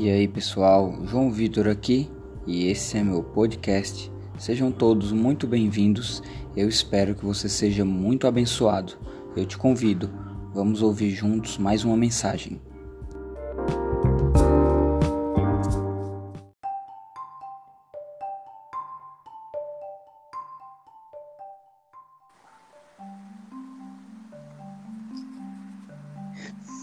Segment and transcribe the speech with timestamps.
[0.00, 2.08] E aí pessoal, João Vitor aqui
[2.46, 4.12] e esse é meu podcast.
[4.38, 6.22] Sejam todos muito bem-vindos.
[6.56, 8.92] Eu espero que você seja muito abençoado.
[9.36, 10.08] Eu te convido,
[10.54, 12.60] vamos ouvir juntos mais uma mensagem.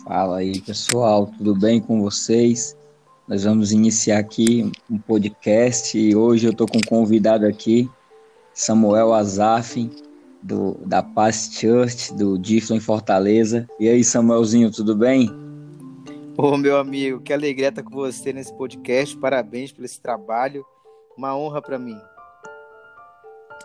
[0.03, 2.75] Fala aí pessoal, tudo bem com vocês?
[3.27, 7.89] Nós vamos iniciar aqui um podcast e hoje eu estou com um convidado aqui,
[8.53, 9.89] Samuel Azaf,
[10.43, 13.67] do, da Paz Church, do Diflo em Fortaleza.
[13.79, 15.27] E aí, Samuelzinho, tudo bem?
[16.37, 19.17] Ô, meu amigo, que alegria estar com você nesse podcast.
[19.17, 20.63] Parabéns por esse trabalho.
[21.17, 21.97] Uma honra para mim.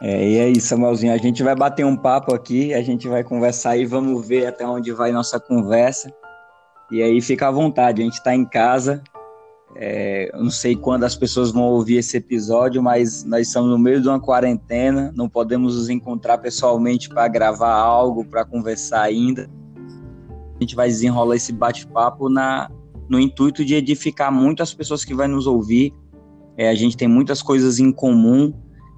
[0.01, 3.77] É, e aí, Samuelzinho, a gente vai bater um papo aqui, a gente vai conversar
[3.77, 6.11] e vamos ver até onde vai nossa conversa.
[6.91, 9.03] E aí, fica à vontade, a gente está em casa,
[9.77, 14.01] é, não sei quando as pessoas vão ouvir esse episódio, mas nós estamos no meio
[14.01, 19.49] de uma quarentena, não podemos nos encontrar pessoalmente para gravar algo, para conversar ainda.
[20.57, 22.29] A gente vai desenrolar esse bate-papo
[23.09, 25.95] no intuito de edificar muito as pessoas que vão nos ouvir.
[26.57, 28.53] É, a gente tem muitas coisas em comum,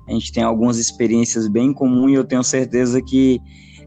[0.08, 3.40] a gente tem algumas experiências bem comuns e eu tenho certeza que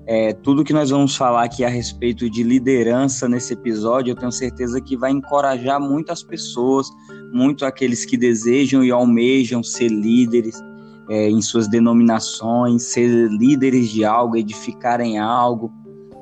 [0.07, 4.31] é, tudo que nós vamos falar aqui a respeito de liderança nesse episódio, eu tenho
[4.31, 6.87] certeza que vai encorajar muitas pessoas,
[7.33, 10.61] muito aqueles que desejam e almejam ser líderes
[11.09, 15.71] é, em suas denominações, ser líderes de algo, edificarem algo,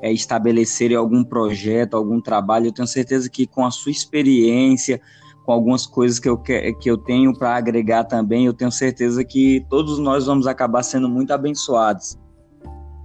[0.01, 2.67] é, estabelecerem algum projeto, algum trabalho.
[2.67, 5.01] Eu tenho certeza que com a sua experiência,
[5.45, 9.25] com algumas coisas que eu, que, que eu tenho para agregar também, eu tenho certeza
[9.25, 12.17] que todos nós vamos acabar sendo muito abençoados.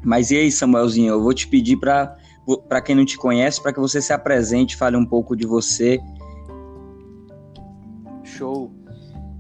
[0.09, 2.17] Mas e aí, Samuelzinho, eu vou te pedir para
[2.67, 6.00] para quem não te conhece, para que você se apresente, fale um pouco de você.
[8.25, 8.72] Show.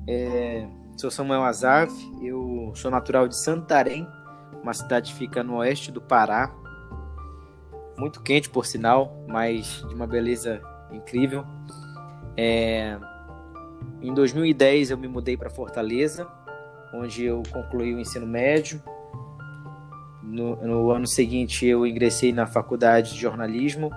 [0.06, 1.90] É, sou Samuel Azaf,
[2.22, 4.06] eu sou natural de Santarém,
[4.62, 6.54] uma cidade que fica no oeste do Pará.
[7.96, 10.60] Muito quente, por sinal, mas de uma beleza
[10.92, 11.46] incrível.
[12.36, 12.98] É,
[14.02, 16.28] em 2010 eu me mudei para Fortaleza,
[16.92, 18.82] onde eu concluí o ensino médio
[20.28, 23.90] no, no, ano seguinte, eu ingressei na faculdade de jornalismo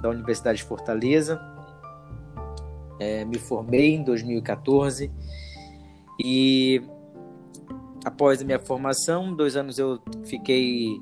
[0.00, 1.40] da Universidade de Fortaleza.
[3.00, 5.10] É, me formei em 2014
[6.22, 6.82] e
[8.04, 11.00] após a minha formação, dois anos eu fiquei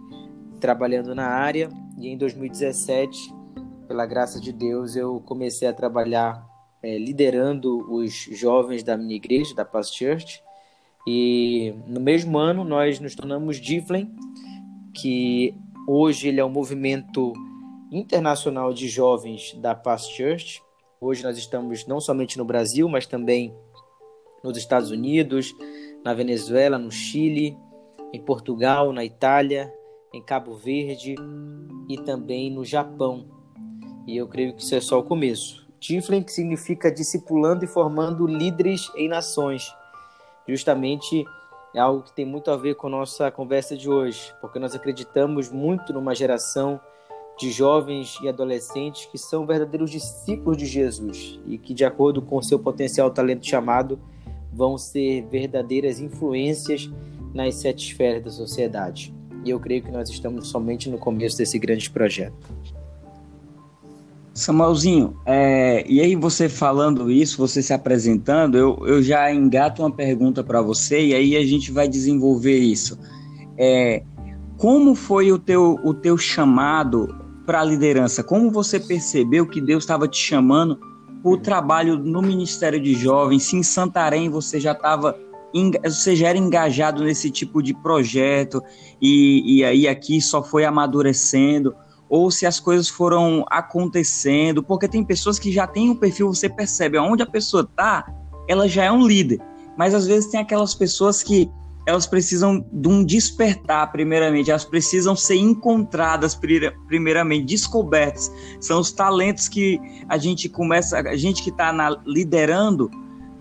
[0.60, 1.68] trabalhando na área
[1.98, 3.34] e em 2017,
[3.86, 6.46] pela graça de Deus, eu comecei a trabalhar
[6.82, 10.42] é, liderando os jovens da minha igreja, da Paz Church.
[11.06, 14.14] E no mesmo ano nós nos tornamos Difflin,
[14.94, 15.54] que
[15.86, 17.32] hoje ele é um movimento
[17.90, 20.62] internacional de jovens da Paz Church.
[21.00, 23.54] Hoje nós estamos não somente no Brasil, mas também
[24.42, 25.54] nos Estados Unidos,
[26.04, 27.56] na Venezuela, no Chile,
[28.12, 29.72] em Portugal, na Itália,
[30.12, 31.14] em Cabo Verde
[31.88, 33.26] e também no Japão.
[34.06, 35.68] E eu creio que isso é só o começo.
[35.78, 39.72] Tiflin significa discipulando e formando líderes em nações.
[40.46, 41.24] Justamente
[41.74, 44.74] é algo que tem muito a ver com a nossa conversa de hoje, porque nós
[44.74, 46.80] acreditamos muito numa geração
[47.38, 52.42] de jovens e adolescentes que são verdadeiros discípulos de Jesus e que, de acordo com
[52.42, 53.98] seu potencial talento chamado,
[54.52, 56.90] vão ser verdadeiras influências
[57.32, 59.14] nas sete esferas da sociedade.
[59.44, 62.36] E eu creio que nós estamos somente no começo desse grande projeto.
[64.32, 69.90] Samuelzinho, é, e aí você falando isso, você se apresentando, eu, eu já engato uma
[69.90, 72.98] pergunta para você e aí a gente vai desenvolver isso.
[73.58, 74.02] É,
[74.56, 77.08] como foi o teu, o teu chamado
[77.44, 78.22] para a liderança?
[78.22, 80.78] Como você percebeu que Deus estava te chamando
[81.22, 83.44] para o trabalho no Ministério de Jovens?
[83.44, 85.16] Se em Santarém você já estava
[85.84, 88.62] você já era engajado nesse tipo de projeto
[89.02, 91.74] e, e aí aqui só foi amadurecendo
[92.10, 96.48] ou se as coisas foram acontecendo, porque tem pessoas que já têm um perfil, você
[96.48, 98.12] percebe aonde a pessoa tá,
[98.48, 99.40] ela já é um líder.
[99.78, 101.48] Mas às vezes tem aquelas pessoas que
[101.86, 106.38] elas precisam de um despertar, primeiramente, elas precisam ser encontradas
[106.88, 108.30] primeiramente, descobertas.
[108.60, 111.72] São os talentos que a gente começa, a gente que está
[112.04, 112.90] liderando,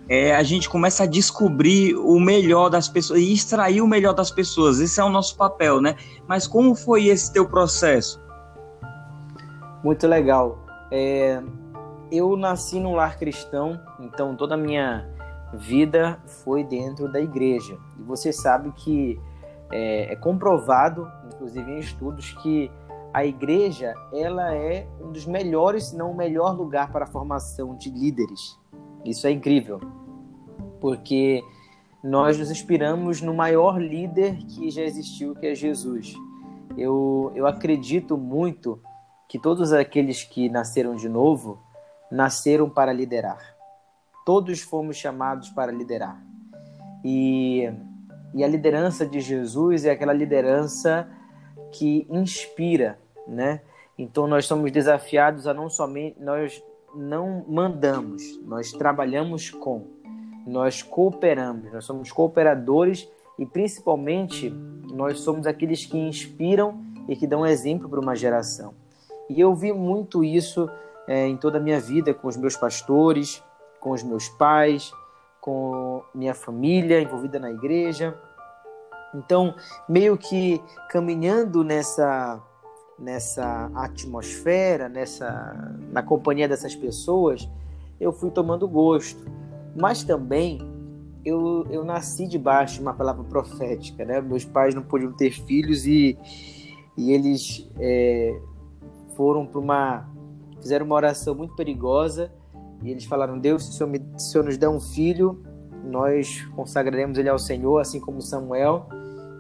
[0.07, 4.29] é, a gente começa a descobrir o melhor das pessoas e extrair o melhor das
[4.29, 4.79] pessoas.
[4.79, 5.95] Esse é o nosso papel, né?
[6.27, 8.19] Mas como foi esse teu processo?
[9.83, 10.59] Muito legal.
[10.91, 11.41] É,
[12.11, 15.07] eu nasci num lar cristão, então toda a minha
[15.53, 17.77] vida foi dentro da igreja.
[17.97, 19.19] E você sabe que
[19.71, 22.71] é, é comprovado, inclusive em estudos, que
[23.13, 27.75] a igreja ela é um dos melhores, se não o melhor lugar para a formação
[27.75, 28.59] de líderes.
[29.05, 29.79] Isso é incrível,
[30.79, 31.41] porque
[32.03, 36.13] nós nos inspiramos no maior líder que já existiu, que é Jesus.
[36.77, 38.79] Eu, eu acredito muito
[39.29, 41.59] que todos aqueles que nasceram de novo
[42.11, 43.55] nasceram para liderar.
[44.25, 46.19] Todos fomos chamados para liderar.
[47.05, 47.71] E,
[48.33, 51.07] e a liderança de Jesus é aquela liderança
[51.71, 53.61] que inspira, né?
[53.95, 56.63] Então nós somos desafiados a não somente nós
[56.95, 59.85] não mandamos, nós trabalhamos com,
[60.47, 64.49] nós cooperamos, nós somos cooperadores e principalmente
[64.91, 68.73] nós somos aqueles que inspiram e que dão exemplo para uma geração.
[69.29, 70.69] E eu vi muito isso
[71.07, 73.43] é, em toda a minha vida com os meus pastores,
[73.79, 74.91] com os meus pais,
[75.39, 78.17] com minha família envolvida na igreja.
[79.13, 79.55] Então,
[79.87, 82.41] meio que caminhando nessa
[82.97, 87.47] nessa atmosfera, nessa na companhia dessas pessoas,
[87.99, 89.25] eu fui tomando gosto.
[89.75, 90.59] Mas também
[91.23, 94.19] eu, eu nasci debaixo de uma palavra profética, né?
[94.21, 96.17] Meus pais não podiam ter filhos e,
[96.97, 98.39] e eles é,
[99.19, 100.09] foram para uma
[100.61, 102.31] fizeram uma oração muito perigosa
[102.81, 105.43] e eles falaram: Deus, se o, Senhor me, se o Senhor nos der um filho,
[105.83, 108.87] nós consagraremos ele ao Senhor, assim como Samuel,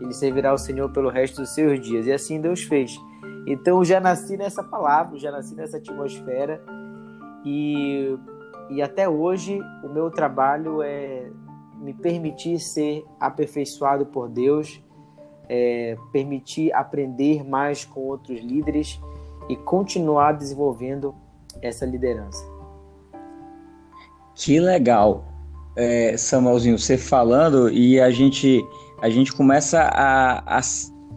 [0.01, 2.05] ele servirá ao Senhor pelo resto dos seus dias.
[2.07, 2.99] E assim Deus fez.
[3.47, 6.61] Então já nasci nessa palavra, já nasci nessa atmosfera
[7.45, 8.17] e,
[8.69, 11.31] e até hoje o meu trabalho é
[11.77, 14.83] me permitir ser aperfeiçoado por Deus,
[15.47, 18.99] é, permitir aprender mais com outros líderes
[19.49, 21.13] e continuar desenvolvendo
[21.61, 22.45] essa liderança.
[24.35, 25.25] Que legal,
[25.75, 28.63] é, Samuelzinho, você falando e a gente
[29.01, 30.61] a gente começa a, a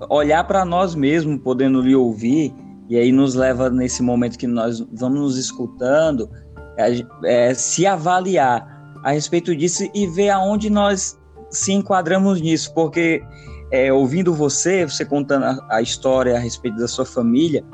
[0.08, 2.55] olhar para nós mesmos, podendo lhe ouvir
[2.88, 6.31] e aí nos leva nesse momento que nós vamos nos escutando,
[6.76, 8.67] é, é, se avaliar
[9.02, 11.19] a respeito disso e ver aonde nós
[11.50, 13.23] se enquadramos nisso, porque
[13.70, 17.64] é, ouvindo você, você contando a, a, história a respeito da sua família,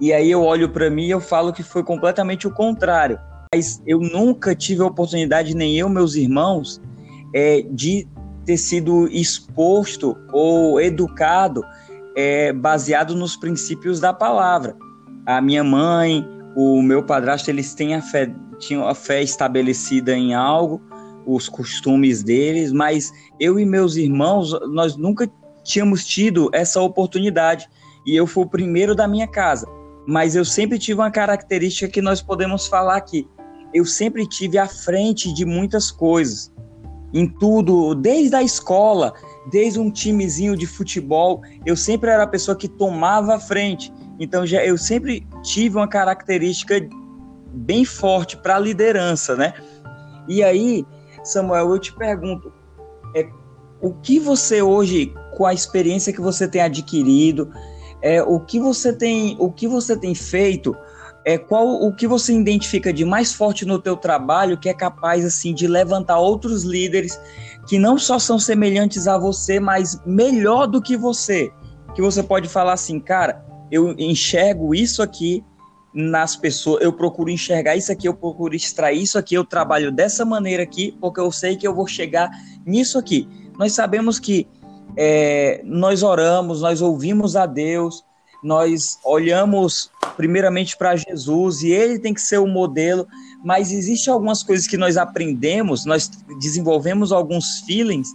[0.00, 3.18] e aí eu olho para mim e eu falo que foi completamente o contrário.
[3.52, 6.80] Mas eu nunca tive a oportunidade, nem eu, meus irmãos,
[7.34, 8.06] é, de
[8.44, 11.64] ter sido exposto ou educado
[12.16, 14.76] é, baseado nos princípios da palavra.
[15.26, 20.34] A minha mãe, o meu padrasto, eles têm a fé, tinham a fé estabelecida em
[20.34, 20.80] algo,
[21.26, 25.28] os costumes deles, mas eu e meus irmãos, nós nunca
[25.64, 27.68] tínhamos tido essa oportunidade.
[28.06, 29.66] E eu fui o primeiro da minha casa
[30.08, 33.28] mas eu sempre tive uma característica que nós podemos falar aqui.
[33.74, 36.50] Eu sempre tive à frente de muitas coisas.
[37.12, 39.12] Em tudo, desde a escola,
[39.52, 43.92] desde um timezinho de futebol, eu sempre era a pessoa que tomava a frente.
[44.18, 46.88] Então já eu sempre tive uma característica
[47.52, 49.52] bem forte para a liderança, né?
[50.26, 50.86] E aí,
[51.22, 52.50] Samuel, eu te pergunto,
[53.14, 53.28] é,
[53.82, 57.52] o que você hoje, com a experiência que você tem adquirido,
[58.02, 60.76] é, o que você tem, o que você tem feito,
[61.24, 65.24] é qual o que você identifica de mais forte no teu trabalho que é capaz
[65.24, 67.20] assim de levantar outros líderes
[67.66, 71.52] que não só são semelhantes a você, mas melhor do que você,
[71.94, 75.44] que você pode falar assim, cara, eu enxergo isso aqui
[75.92, 80.24] nas pessoas, eu procuro enxergar isso aqui, eu procuro extrair isso aqui, eu trabalho dessa
[80.24, 82.30] maneira aqui, porque eu sei que eu vou chegar
[82.64, 83.28] nisso aqui.
[83.58, 84.46] Nós sabemos que
[85.00, 88.04] é, nós oramos, nós ouvimos a Deus,
[88.42, 93.06] nós olhamos primeiramente para Jesus e ele tem que ser o modelo,
[93.44, 98.08] mas existe algumas coisas que nós aprendemos, nós desenvolvemos alguns feelings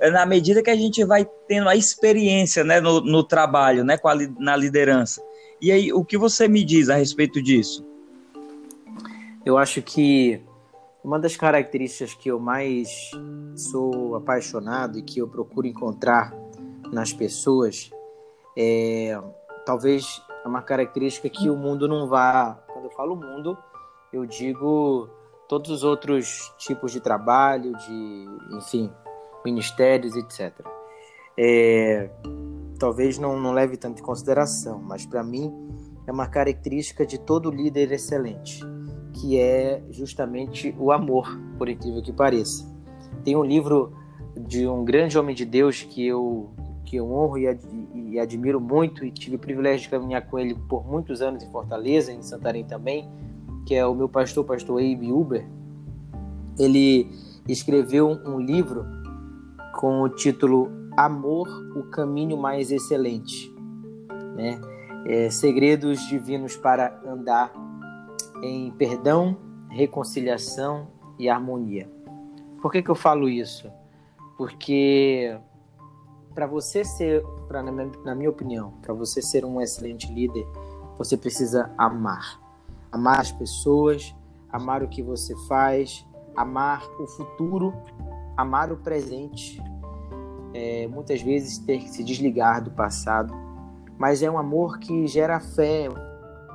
[0.00, 3.98] é, na medida que a gente vai tendo a experiência né, no, no trabalho, né,
[4.02, 5.22] a, na liderança.
[5.60, 7.84] E aí, o que você me diz a respeito disso?
[9.44, 10.40] Eu acho que
[11.02, 13.10] uma das características que eu mais
[13.54, 16.34] sou apaixonado e que eu procuro encontrar
[16.92, 17.90] nas pessoas
[18.56, 19.18] é
[19.64, 22.54] talvez é uma característica que o mundo não vá.
[22.72, 23.56] Quando eu falo mundo,
[24.12, 25.08] eu digo
[25.48, 28.26] todos os outros tipos de trabalho, de,
[28.56, 28.92] enfim,
[29.44, 30.52] ministérios, etc.
[31.36, 32.10] É,
[32.78, 35.52] talvez não, não leve tanto em consideração, mas para mim
[36.06, 38.64] é uma característica de todo líder excelente
[39.12, 42.68] que é justamente o amor, por incrível que pareça.
[43.24, 43.92] Tem um livro
[44.36, 46.50] de um grande homem de Deus que eu
[46.84, 47.60] que eu honro e, ad,
[47.94, 51.48] e admiro muito e tive o privilégio de caminhar com ele por muitos anos em
[51.48, 53.08] Fortaleza, em Santarém também,
[53.64, 55.46] que é o meu pastor, pastor Abe Uber.
[56.58, 57.08] Ele
[57.48, 58.84] escreveu um livro
[59.78, 63.54] com o título Amor, o caminho mais excelente,
[64.34, 64.60] né?
[65.06, 67.52] É, segredos divinos para andar
[68.42, 69.36] em perdão,
[69.68, 71.90] reconciliação e harmonia.
[72.60, 73.70] Por que, que eu falo isso?
[74.36, 75.38] Porque
[76.34, 80.46] para você ser, pra, na minha opinião, para você ser um excelente líder,
[80.96, 82.40] você precisa amar.
[82.92, 84.14] Amar as pessoas,
[84.50, 86.06] amar o que você faz,
[86.36, 87.74] amar o futuro,
[88.36, 89.62] amar o presente.
[90.52, 93.32] É, muitas vezes ter que se desligar do passado,
[93.96, 95.88] mas é um amor que gera fé,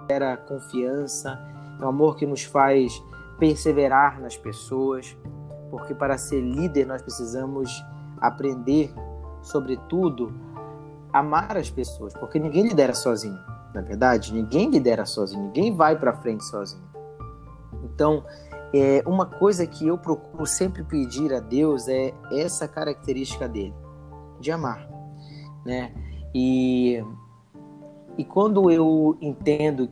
[0.10, 1.40] gera confiança,
[1.82, 3.02] um amor que nos faz
[3.38, 5.18] perseverar nas pessoas,
[5.70, 7.70] porque para ser líder nós precisamos
[8.20, 8.94] aprender,
[9.42, 10.34] sobretudo,
[11.12, 13.38] amar as pessoas, porque ninguém lidera sozinho,
[13.74, 16.84] na é verdade, ninguém lidera sozinho, ninguém vai para frente sozinho.
[17.84, 18.24] Então,
[18.74, 23.74] é uma coisa que eu procuro sempre pedir a Deus é essa característica dele,
[24.40, 24.90] de amar,
[25.66, 25.94] né?
[26.34, 27.04] E
[28.18, 29.90] e quando eu entendo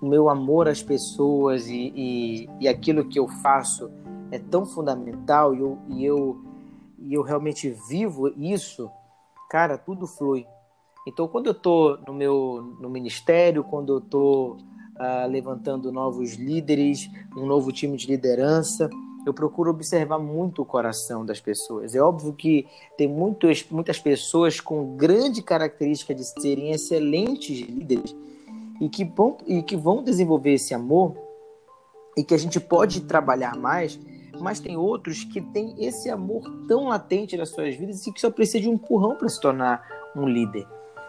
[0.00, 3.90] o meu amor às pessoas e, e, e aquilo que eu faço
[4.30, 6.44] é tão fundamental e eu, e eu,
[6.98, 8.90] e eu realmente vivo isso,
[9.48, 10.46] cara, tudo flui.
[11.06, 17.08] Então, quando eu estou no meu no ministério, quando eu estou uh, levantando novos líderes,
[17.36, 18.90] um novo time de liderança,
[19.24, 21.94] eu procuro observar muito o coração das pessoas.
[21.94, 28.14] É óbvio que tem muitos, muitas pessoas com grande característica de serem excelentes líderes
[28.80, 31.16] e que, vão, e que vão desenvolver esse amor
[32.16, 33.98] e que a gente pode trabalhar mais,
[34.40, 38.30] mas tem outros que têm esse amor tão latente nas suas vidas e que só
[38.30, 40.66] precisa de um empurrão para se tornar um líder.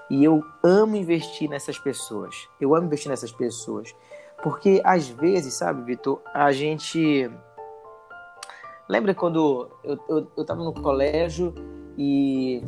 [0.09, 2.47] E eu amo investir nessas pessoas.
[2.59, 3.93] Eu amo investir nessas pessoas.
[4.41, 7.29] Porque às vezes, sabe, Vitor, a gente.
[8.88, 11.53] Lembra quando eu, eu, eu no colégio
[11.97, 12.63] e,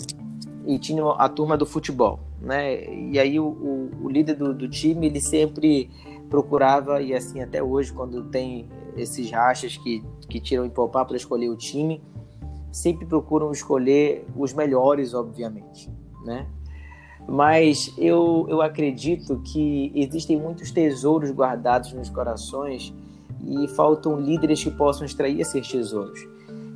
[0.66, 2.86] e tinha a turma do futebol, né?
[2.94, 5.90] E aí o, o, o líder do, do time, ele sempre
[6.30, 11.18] procurava, e assim até hoje, quando tem esses rachas que, que tiram em poupar para
[11.18, 12.02] escolher o time,
[12.72, 15.90] sempre procuram escolher os melhores, obviamente,
[16.24, 16.48] né?
[17.28, 22.94] Mas eu, eu acredito que existem muitos tesouros guardados nos corações
[23.46, 26.20] e faltam líderes que possam extrair esses tesouros.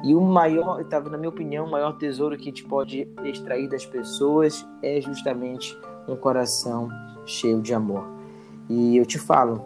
[0.03, 3.85] E o maior, na minha opinião, o maior tesouro que a gente pode extrair das
[3.85, 6.89] pessoas é justamente um coração
[7.25, 8.05] cheio de amor.
[8.69, 9.63] E eu te falo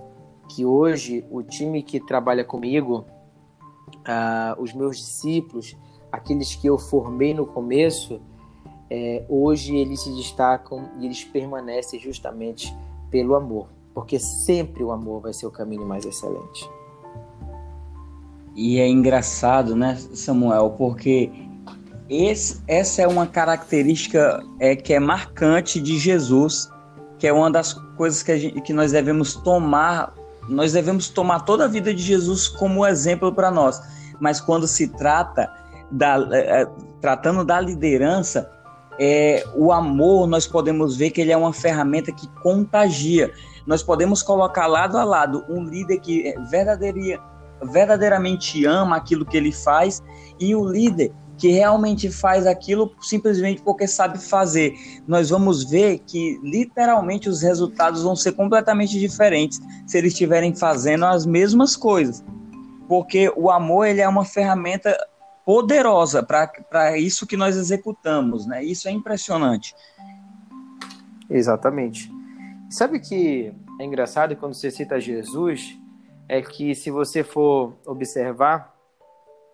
[0.48, 3.06] que hoje o time que trabalha comigo,
[3.90, 5.76] uh, os meus discípulos,
[6.12, 8.22] aqueles que eu formei no começo,
[8.90, 12.74] é, hoje eles se destacam e eles permanecem justamente
[13.10, 16.70] pelo amor, porque sempre o amor vai ser o caminho mais excelente.
[18.58, 21.32] E é engraçado, né, Samuel, porque
[22.10, 26.68] esse, essa é uma característica é, que é marcante de Jesus,
[27.20, 30.12] que é uma das coisas que, gente, que nós devemos tomar,
[30.50, 33.80] nós devemos tomar toda a vida de Jesus como exemplo para nós.
[34.20, 35.48] Mas quando se trata
[35.92, 36.68] da, é, é
[37.00, 38.50] tratando da liderança,
[39.00, 43.32] é, o amor, nós podemos ver que ele é uma ferramenta que contagia.
[43.68, 46.34] Nós podemos colocar lado a lado um líder que
[47.64, 50.02] verdadeiramente ama aquilo que ele faz
[50.40, 54.74] e o líder que realmente faz aquilo simplesmente porque sabe fazer.
[55.08, 61.06] Nós vamos ver que literalmente os resultados vão ser completamente diferentes se eles estiverem fazendo
[61.06, 62.24] as mesmas coisas.
[62.88, 64.98] Porque o amor ele é uma ferramenta
[65.46, 68.64] poderosa para isso que nós executamos, né?
[68.64, 69.76] Isso é impressionante.
[71.30, 72.12] Exatamente.
[72.70, 75.78] Sabe que é engraçado quando você cita Jesus,
[76.28, 78.76] é que se você for observar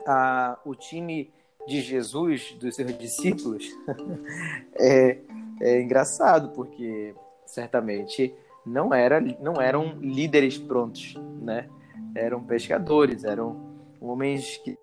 [0.05, 1.31] a, o time
[1.67, 3.65] de Jesus, dos seus discípulos,
[4.75, 5.17] é,
[5.61, 7.15] é engraçado, porque
[7.45, 8.33] certamente
[8.65, 11.69] não, era, não eram líderes prontos, né?
[12.15, 14.77] Eram pescadores, eram homens que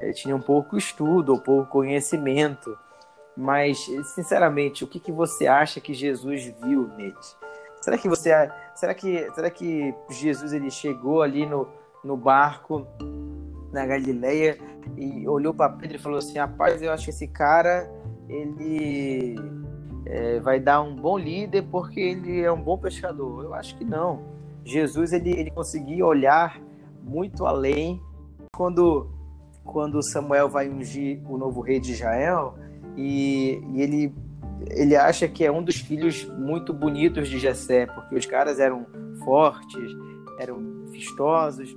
[0.00, 2.76] é, tinham pouco estudo ou pouco conhecimento.
[3.36, 3.78] Mas,
[4.14, 7.36] sinceramente, o que, que você acha que Jesus viu neles?
[7.80, 8.30] Será que você,
[8.76, 11.66] será que, será que Jesus ele chegou ali no,
[12.04, 12.86] no barco
[13.72, 14.58] na Galileia
[14.96, 17.90] e olhou para Pedro e falou assim: "Rapaz, eu acho que esse cara
[18.28, 19.36] ele
[20.04, 23.44] é, vai dar um bom líder porque ele é um bom pescador".
[23.44, 24.22] Eu acho que não.
[24.64, 26.60] Jesus ele, ele conseguia olhar
[27.02, 28.00] muito além
[28.54, 29.10] quando
[29.64, 32.54] quando Samuel vai ungir o novo rei de Israel
[32.96, 34.14] e, e ele
[34.70, 38.86] ele acha que é um dos filhos muito bonitos de Jessé, porque os caras eram
[39.24, 39.90] fortes,
[40.38, 41.76] eram vistosos.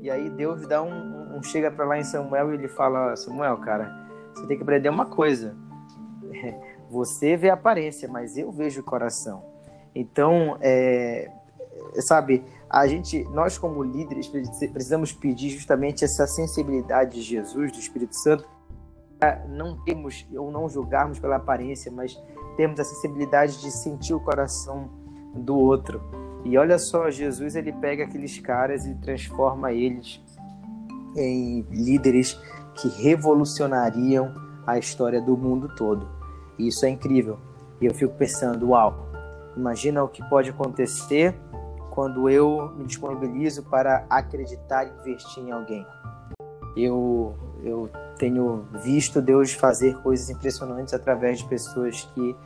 [0.00, 3.56] E aí Deus dá um, um chega para lá em Samuel e ele fala: Samuel,
[3.58, 5.56] cara, você tem que aprender uma coisa.
[6.90, 9.44] Você vê a aparência, mas eu vejo o coração.
[9.94, 11.30] Então, é,
[12.00, 14.26] sabe, a gente, nós como líderes
[14.72, 18.48] precisamos pedir justamente essa sensibilidade de Jesus, do Espírito Santo,
[19.48, 22.16] não termos ou não julgarmos pela aparência, mas
[22.56, 24.88] termos a sensibilidade de sentir o coração
[25.34, 26.00] do outro.
[26.44, 30.22] E olha só, Jesus ele pega aqueles caras e transforma eles
[31.16, 32.38] em líderes
[32.74, 34.32] que revolucionariam
[34.66, 36.08] a história do mundo todo.
[36.58, 37.38] E isso é incrível.
[37.80, 39.08] E eu fico pensando, uau,
[39.56, 41.34] imagina o que pode acontecer
[41.90, 45.84] quando eu me disponibilizo para acreditar e investir em alguém.
[46.76, 47.34] Eu,
[47.64, 52.36] eu tenho visto Deus fazer coisas impressionantes através de pessoas que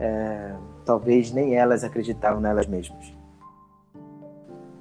[0.00, 3.14] é, talvez nem elas acreditavam nelas mesmas.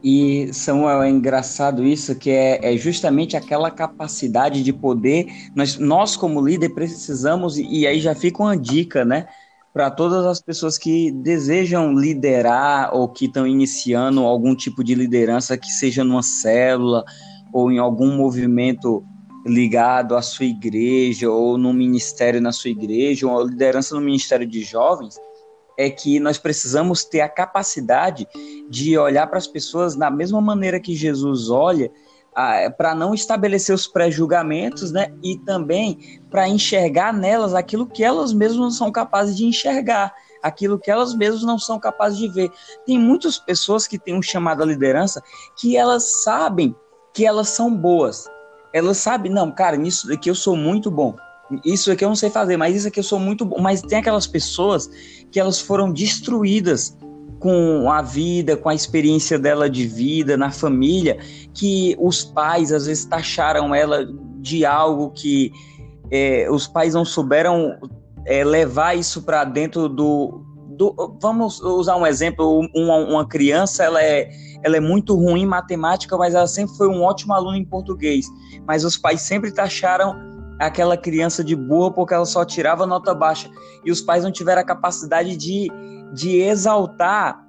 [0.08, 5.26] E Samuel, é engraçado isso, que é, é, justamente aquela capacidade de poder.
[5.56, 9.26] Nós, nós como líder, precisamos, e aí já fica uma dica, né?
[9.74, 15.58] Para todas as pessoas que desejam liderar ou que estão iniciando algum tipo de liderança,
[15.58, 17.04] que seja numa célula
[17.52, 19.04] ou em algum movimento
[19.46, 24.64] ligado à sua igreja ou no ministério na sua igreja, ou liderança no ministério de
[24.64, 25.16] jovens,
[25.78, 28.28] é que nós precisamos ter a capacidade
[28.70, 31.92] de olhar para as pessoas da mesma maneira que Jesus olha,
[32.78, 35.14] para não estabelecer os pré-julgamentos, né?
[35.24, 40.78] E também para enxergar nelas aquilo que elas mesmas não são capazes de enxergar, aquilo
[40.80, 42.52] que elas mesmas não são capazes de ver.
[42.86, 45.22] Tem muitas pessoas que têm um chamado à liderança
[45.56, 46.76] que elas sabem
[47.14, 48.26] que elas são boas.
[48.76, 51.16] Elas sabem, não, cara, nisso daqui eu sou muito bom.
[51.64, 53.62] Isso aqui eu não sei fazer, mas isso aqui eu sou muito bom.
[53.62, 54.90] Mas tem aquelas pessoas
[55.32, 56.98] que elas foram destruídas
[57.40, 61.18] com a vida, com a experiência dela de vida, na família,
[61.54, 64.06] que os pais às vezes taxaram ela
[64.40, 65.54] de algo que
[66.12, 67.78] é, os pais não souberam
[68.26, 74.04] é, levar isso para dentro do, do, Vamos usar um exemplo: uma, uma criança ela
[74.04, 74.30] é,
[74.66, 78.26] ela é muito ruim em matemática, mas ela sempre foi um ótimo aluno em português.
[78.66, 80.16] Mas os pais sempre taxaram
[80.60, 83.48] aquela criança de burra porque ela só tirava nota baixa
[83.86, 85.68] e os pais não tiveram a capacidade de,
[86.12, 87.46] de exaltar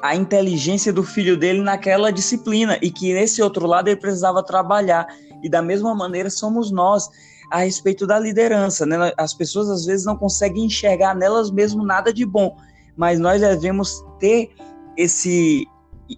[0.00, 5.08] a inteligência do filho dele naquela disciplina e que nesse outro lado ele precisava trabalhar
[5.42, 7.08] e da mesma maneira somos nós
[7.50, 9.12] a respeito da liderança, né?
[9.16, 12.56] As pessoas às vezes não conseguem enxergar nelas mesmo nada de bom,
[12.96, 14.52] mas nós devemos ter
[14.96, 15.66] esse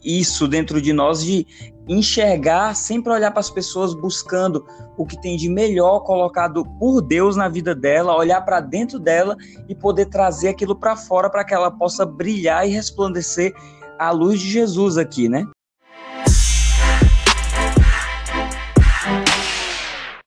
[0.05, 1.47] isso dentro de nós de
[1.89, 4.65] enxergar, sempre olhar para as pessoas buscando
[4.97, 9.37] o que tem de melhor colocado por Deus na vida dela, olhar para dentro dela
[9.69, 13.53] e poder trazer aquilo para fora para que ela possa brilhar e resplandecer
[13.99, 15.47] a luz de Jesus aqui, né?